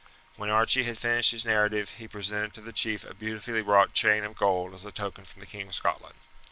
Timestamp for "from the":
5.25-5.45